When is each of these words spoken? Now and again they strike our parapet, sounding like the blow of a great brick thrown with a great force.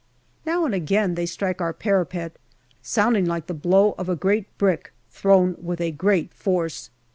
Now 0.47 0.65
and 0.65 0.73
again 0.73 1.13
they 1.13 1.27
strike 1.27 1.61
our 1.61 1.73
parapet, 1.73 2.37
sounding 2.81 3.27
like 3.27 3.45
the 3.45 3.53
blow 3.53 3.93
of 3.99 4.09
a 4.09 4.15
great 4.15 4.47
brick 4.57 4.93
thrown 5.11 5.55
with 5.61 5.79
a 5.79 5.91
great 5.91 6.33
force. 6.33 6.89